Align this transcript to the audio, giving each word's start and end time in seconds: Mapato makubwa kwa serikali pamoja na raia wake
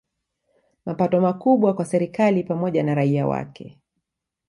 Mapato 0.85 1.21
makubwa 1.21 1.73
kwa 1.73 1.85
serikali 1.85 2.43
pamoja 2.43 2.83
na 2.83 2.95
raia 2.95 3.27
wake 3.27 3.79